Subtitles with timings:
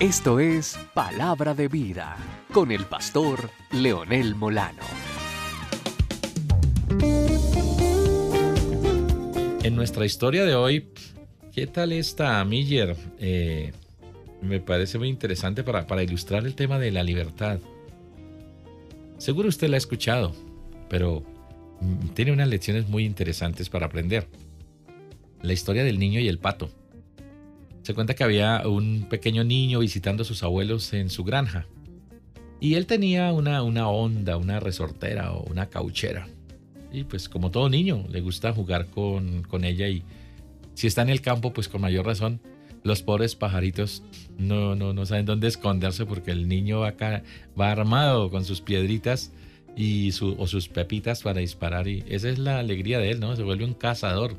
[0.00, 2.16] Esto es Palabra de Vida
[2.52, 4.84] con el pastor Leonel Molano.
[9.64, 10.86] En nuestra historia de hoy,
[11.52, 12.94] ¿qué tal esta Miller?
[13.18, 13.72] Eh,
[14.40, 17.58] me parece muy interesante para, para ilustrar el tema de la libertad.
[19.16, 20.32] Seguro usted la ha escuchado,
[20.88, 21.24] pero
[21.80, 24.28] mm, tiene unas lecciones muy interesantes para aprender.
[25.42, 26.70] La historia del niño y el pato.
[27.88, 31.64] Se cuenta que había un pequeño niño visitando a sus abuelos en su granja.
[32.60, 36.28] Y él tenía una, una onda, una resortera o una cauchera.
[36.92, 40.02] Y pues como todo niño, le gusta jugar con, con ella y
[40.74, 42.42] si está en el campo, pues con mayor razón,
[42.82, 44.02] los pobres pajaritos
[44.36, 47.22] no, no, no saben dónde esconderse porque el niño va, acá,
[47.58, 49.32] va armado con sus piedritas
[49.76, 53.34] y su, o sus pepitas para disparar y esa es la alegría de él, ¿no?
[53.34, 54.36] Se vuelve un cazador.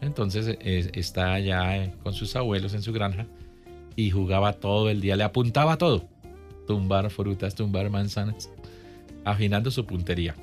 [0.00, 3.26] Entonces eh, está allá con sus abuelos en su granja
[3.96, 6.08] y jugaba todo el día, le apuntaba todo.
[6.66, 8.50] Tumbar frutas, tumbar manzanas,
[9.24, 10.34] afinando su puntería.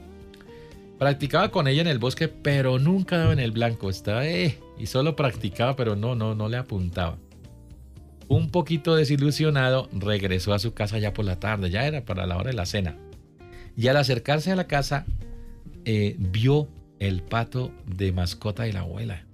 [1.00, 3.90] Practicaba con ella en el bosque, pero nunca daba en el blanco.
[3.90, 7.18] Estaba, eh, y solo practicaba, pero no, no, no le apuntaba.
[8.28, 12.38] Un poquito desilusionado, regresó a su casa ya por la tarde, ya era para la
[12.38, 12.98] hora de la cena.
[13.76, 15.06] Y al acercarse a la casa,
[15.86, 16.68] eh, vio
[17.00, 19.26] el pato de mascota de la abuela.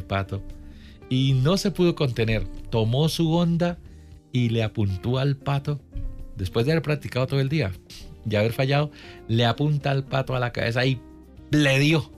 [0.00, 0.42] Pato.
[1.08, 2.46] Y no se pudo contener.
[2.70, 3.78] Tomó su onda
[4.32, 5.80] y le apuntó al pato.
[6.36, 7.72] Después de haber practicado todo el día
[8.28, 8.90] y haber fallado,
[9.26, 11.00] le apunta al pato a la cabeza y
[11.50, 12.12] le dio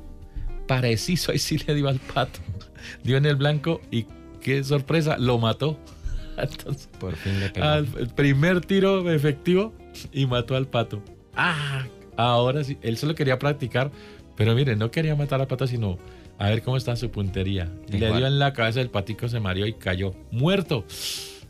[0.68, 2.40] preciso, ahí sí le dio al pato.
[3.04, 4.06] Dio en el blanco y
[4.40, 5.78] qué sorpresa, lo mató.
[6.36, 7.64] Entonces, Por fin le pegó.
[7.66, 9.72] al- el primer tiro efectivo
[10.12, 11.02] y mató al pato.
[11.34, 13.90] Ah, ahora sí, él solo quería practicar,
[14.36, 15.98] pero mire, no quería matar al pato, sino
[16.44, 17.72] a ver cómo está su puntería.
[17.88, 18.16] Le Igual.
[18.16, 20.84] dio en la cabeza, el patico se mareó y cayó muerto.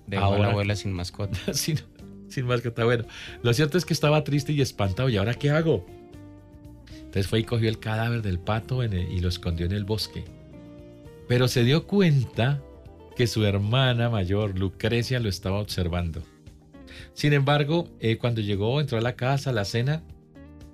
[0.06, 1.38] Dejó a la ahora- abuela sin mascota.
[1.54, 1.78] sin,
[2.28, 2.84] sin mascota.
[2.84, 3.04] Bueno,
[3.42, 5.08] lo cierto es que estaba triste y espantado.
[5.08, 5.86] ¿Y ahora qué hago?
[6.96, 9.84] Entonces fue y cogió el cadáver del pato en el- y lo escondió en el
[9.84, 10.24] bosque.
[11.28, 12.60] Pero se dio cuenta
[13.16, 16.22] que su hermana mayor, Lucrecia, lo estaba observando.
[17.14, 20.02] Sin embargo, eh, cuando llegó, entró a la casa, a la cena,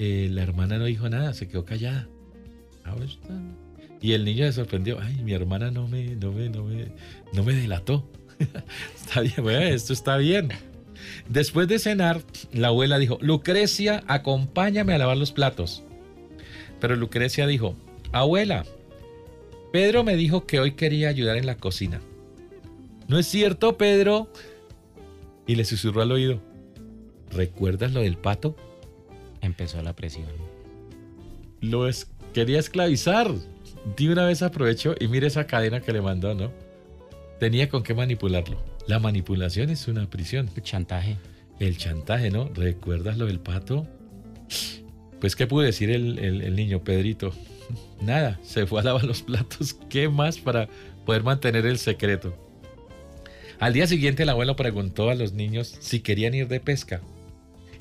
[0.01, 2.09] eh, la hermana no dijo nada, se quedó callada.
[2.85, 3.35] Ah, pues, está.
[4.01, 4.99] Y el niño se sorprendió.
[5.01, 6.87] Ay, mi hermana no me, no me, no me,
[7.33, 8.09] no me delató.
[8.95, 10.51] está bien, bueno, esto está bien.
[11.29, 12.23] Después de cenar,
[12.53, 15.83] la abuela dijo, Lucrecia, acompáñame a lavar los platos.
[16.81, 17.75] Pero Lucrecia dijo,
[18.13, 18.65] abuela,
[19.73, 22.01] Pedro me dijo que hoy quería ayudar en la cocina.
[23.09, 24.29] ¿No es cierto, Pedro?
[25.47, 26.41] Y le susurró al oído,
[27.31, 28.55] ¿recuerdas lo del pato?
[29.41, 30.27] Empezó la presión.
[31.61, 33.33] Lo es- quería esclavizar.
[33.97, 36.53] De una vez aprovechó y mire esa cadena que le mandó, ¿no?
[37.41, 38.59] Tenía con qué manipularlo.
[38.87, 40.51] La manipulación es una prisión.
[40.63, 41.17] Chantaje.
[41.61, 42.49] El chantaje, ¿no?
[42.55, 43.87] ¿Recuerdas lo del pato?
[45.21, 47.33] Pues, ¿qué pudo decir el, el- el niño Pedrito?
[48.01, 49.75] Nada, se fue a lavar los platos.
[49.89, 50.69] ¿Qué más para
[51.05, 52.37] poder mantener el secreto?
[53.59, 57.01] Al día siguiente, el abuelo preguntó a los niños si querían ir de pesca.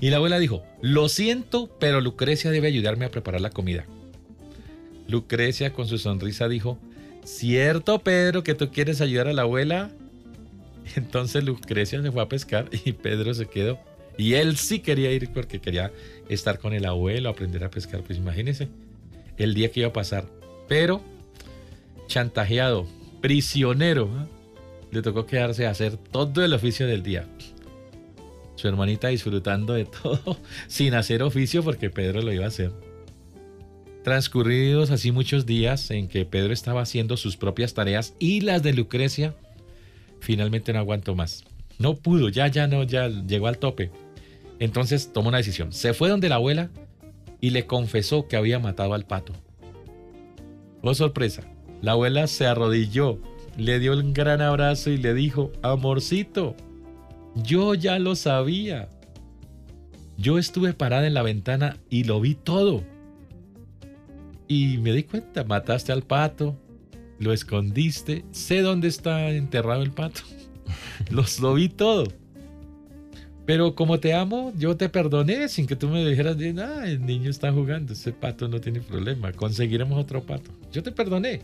[0.01, 3.85] Y la abuela dijo: Lo siento, pero Lucrecia debe ayudarme a preparar la comida.
[5.07, 6.78] Lucrecia, con su sonrisa, dijo:
[7.23, 9.91] ¿Cierto, Pedro, que tú quieres ayudar a la abuela?
[10.95, 13.79] Entonces Lucrecia se fue a pescar y Pedro se quedó.
[14.17, 15.91] Y él sí quería ir porque quería
[16.28, 18.01] estar con el abuelo, aprender a pescar.
[18.01, 18.67] Pues imagínense
[19.38, 20.25] el día que iba a pasar.
[20.67, 21.01] Pero
[22.07, 22.88] chantajeado,
[23.22, 24.28] prisionero, ¿ah?
[24.91, 27.28] le tocó quedarse a hacer todo el oficio del día.
[28.56, 32.72] Su hermanita disfrutando de todo sin hacer oficio porque Pedro lo iba a hacer.
[34.07, 38.72] Transcurridos así muchos días en que Pedro estaba haciendo sus propias tareas y las de
[38.72, 39.35] Lucrecia,
[40.22, 41.44] finalmente no aguantó más.
[41.78, 43.91] No pudo, ya, ya no, ya llegó al tope.
[44.59, 45.73] Entonces tomó una decisión.
[45.73, 46.69] Se fue donde la abuela
[47.41, 49.34] y le confesó que había matado al pato.
[50.81, 51.44] Oh, sorpresa.
[51.81, 53.19] La abuela se arrodilló,
[53.57, 56.55] le dio un gran abrazo y le dijo, amorcito,
[57.35, 58.87] yo ya lo sabía.
[60.17, 62.85] Yo estuve parada en la ventana y lo vi todo.
[64.47, 66.58] Y me di cuenta, mataste al pato,
[67.20, 70.22] lo escondiste, sé dónde está enterrado el pato.
[71.09, 72.05] Los lo vi todo.
[73.46, 77.29] Pero como te amo, yo te perdoné sin que tú me dijeras, ah, el niño
[77.29, 80.52] está jugando, ese pato no tiene problema, conseguiremos otro pato.
[80.72, 81.41] Yo te perdoné.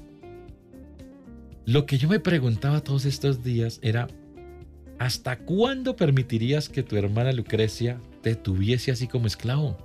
[1.66, 4.10] Lo que yo me preguntaba todos estos días era,
[5.00, 9.78] ¿hasta cuándo permitirías que tu hermana Lucrecia te tuviese así como esclavo?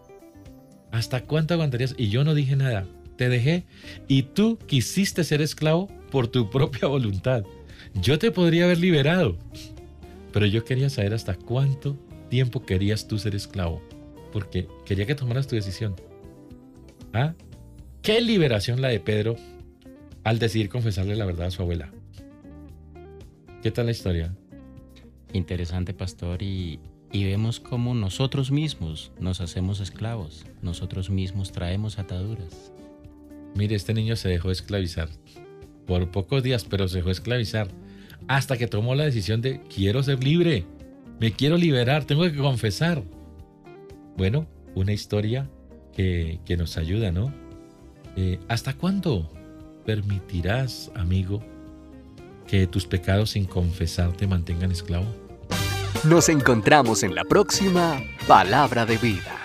[0.91, 1.94] ¿Hasta cuánto aguantarías?
[1.97, 2.85] Y yo no dije nada,
[3.19, 3.67] te dejé
[4.06, 7.44] y tú quisiste ser esclavo por tu propia voluntad.
[8.00, 9.37] yo te podría haber liberado,
[10.32, 11.99] pero yo quería saber hasta cuánto
[12.31, 13.82] tiempo querías tú ser esclavo,
[14.32, 15.97] porque quería que tomaras tu decisión.
[17.12, 17.35] ¿Ah?
[18.03, 19.37] ¿Qué liberación la de Pedro
[20.25, 21.91] al decidir confesarle la verdad a su abuela?
[23.62, 24.35] ¿Qué tal la historia?
[25.32, 26.79] Interesante, pastor, y,
[27.11, 32.73] y vemos cómo nosotros mismos nos hacemos esclavos, nosotros mismos traemos ataduras.
[33.58, 35.08] Mire, este niño se dejó esclavizar
[35.84, 37.66] por pocos días, pero se dejó esclavizar
[38.28, 40.64] hasta que tomó la decisión de quiero ser libre,
[41.19, 43.02] me quiero liberar, tengo que confesar.
[44.16, 44.46] Bueno,
[44.76, 45.50] una historia
[45.93, 47.34] que, que nos ayuda, ¿no?
[48.16, 49.28] Eh, ¿Hasta cuándo
[49.84, 51.43] permitirás, amigo,
[52.46, 55.06] que tus pecados sin confesar te mantengan esclavo?
[56.04, 59.38] Nos encontramos en la próxima Palabra de Vida.